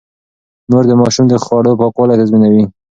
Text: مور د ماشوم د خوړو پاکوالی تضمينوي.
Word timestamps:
مور 0.69 0.83
د 0.87 0.91
ماشوم 1.01 1.25
د 1.29 1.33
خوړو 1.43 1.77
پاکوالی 1.79 2.19
تضمينوي. 2.21 2.63